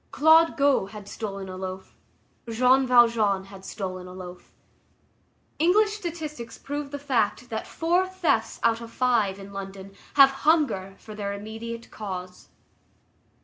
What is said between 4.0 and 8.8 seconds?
a loaf. English statistics prove the fact that four thefts